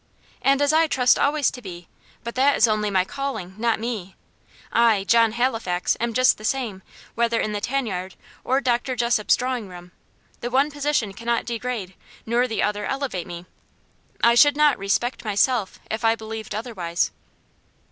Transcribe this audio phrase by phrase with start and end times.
[0.41, 1.87] "And as I trust always to be.
[2.23, 4.15] But that is only my calling, not me.
[4.73, 6.81] I John Halifax am just the same,
[7.13, 8.95] whether in the tan yard or Dr.
[8.95, 9.91] Jessop's drawing room.
[10.39, 11.93] The one position cannot degrade,
[12.25, 13.45] nor the other elevate, me.
[14.23, 17.11] I should not 'respect myself' if I believed otherwise."